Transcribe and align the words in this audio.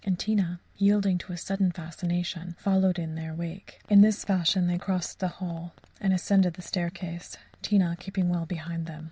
And 0.03 0.17
Tina, 0.17 0.59
yielding 0.77 1.19
to 1.19 1.31
a 1.31 1.37
sudden 1.37 1.71
fascination, 1.71 2.55
followed 2.57 2.97
in 2.97 3.13
their 3.13 3.35
wake. 3.35 3.81
In 3.87 4.01
this 4.01 4.25
fashion 4.25 4.65
they 4.65 4.79
crossed 4.79 5.19
the 5.19 5.27
hall 5.27 5.75
and 5.99 6.11
ascended 6.11 6.55
the 6.55 6.63
staircase, 6.63 7.37
Tina 7.61 7.95
keeping 7.99 8.27
well 8.27 8.47
behind 8.47 8.87
them. 8.87 8.99